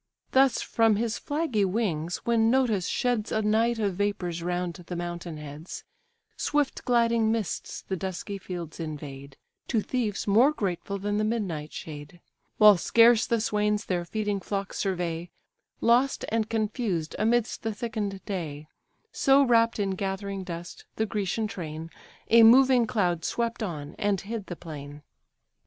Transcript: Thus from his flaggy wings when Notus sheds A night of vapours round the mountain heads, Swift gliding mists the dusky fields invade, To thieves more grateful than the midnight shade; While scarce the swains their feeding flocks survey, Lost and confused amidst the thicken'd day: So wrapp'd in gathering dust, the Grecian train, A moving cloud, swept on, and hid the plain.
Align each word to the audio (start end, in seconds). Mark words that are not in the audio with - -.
Thus 0.31 0.63
from 0.63 0.95
his 0.95 1.19
flaggy 1.19 1.63
wings 1.63 2.25
when 2.25 2.49
Notus 2.49 2.87
sheds 2.87 3.31
A 3.31 3.43
night 3.43 3.77
of 3.77 3.97
vapours 3.97 4.41
round 4.41 4.73
the 4.73 4.95
mountain 4.95 5.37
heads, 5.37 5.83
Swift 6.35 6.83
gliding 6.85 7.31
mists 7.31 7.83
the 7.83 7.95
dusky 7.95 8.39
fields 8.39 8.79
invade, 8.79 9.37
To 9.67 9.79
thieves 9.79 10.25
more 10.25 10.51
grateful 10.53 10.97
than 10.97 11.17
the 11.19 11.23
midnight 11.23 11.71
shade; 11.71 12.19
While 12.57 12.77
scarce 12.77 13.27
the 13.27 13.39
swains 13.39 13.85
their 13.85 14.03
feeding 14.03 14.39
flocks 14.39 14.79
survey, 14.79 15.29
Lost 15.81 16.25
and 16.29 16.49
confused 16.49 17.15
amidst 17.19 17.61
the 17.61 17.71
thicken'd 17.71 18.25
day: 18.25 18.69
So 19.11 19.43
wrapp'd 19.43 19.79
in 19.79 19.91
gathering 19.91 20.43
dust, 20.43 20.85
the 20.95 21.05
Grecian 21.05 21.45
train, 21.45 21.91
A 22.31 22.41
moving 22.41 22.87
cloud, 22.87 23.23
swept 23.23 23.61
on, 23.61 23.93
and 23.99 24.19
hid 24.19 24.47
the 24.47 24.55
plain. 24.55 25.03